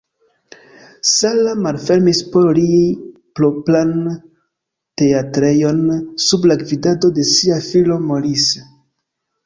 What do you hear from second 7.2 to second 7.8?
de sia